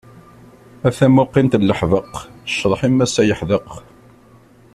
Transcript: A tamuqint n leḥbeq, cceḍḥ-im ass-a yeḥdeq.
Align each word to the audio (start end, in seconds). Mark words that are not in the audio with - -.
A 0.87 0.89
tamuqint 0.97 1.57
n 1.61 1.63
leḥbeq, 1.69 2.13
cceḍḥ-im 2.51 2.97
ass-a 3.05 3.23
yeḥdeq. 3.27 3.69